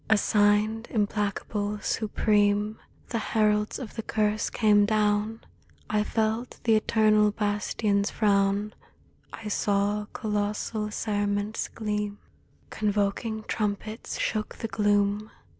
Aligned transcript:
Assigned, 0.09 0.87
implacable, 0.89 1.77
supreme, 1.79 2.79
The 3.09 3.19
heralds 3.19 3.77
of 3.77 3.93
the 3.95 4.01
Curse 4.01 4.49
came 4.49 4.83
down: 4.83 5.41
I 5.91 6.03
felt 6.03 6.59
the 6.63 6.73
eternal 6.73 7.29
bastions' 7.29 8.09
frown; 8.09 8.73
I 9.31 9.47
saw 9.47 10.07
colossal 10.11 10.89
cerements 10.89 11.67
gleam. 11.67 12.17
Convoking 12.71 13.43
trumpets 13.43 14.19
shook 14.19 14.55
the 14.55 14.67
gloom. 14.67 15.29